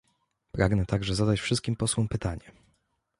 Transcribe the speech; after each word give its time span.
Pragnę 0.51 0.85
także 0.85 1.15
zadać 1.15 1.39
wszystkim 1.39 1.75
posłom 1.75 2.07
pytanie 2.07 2.51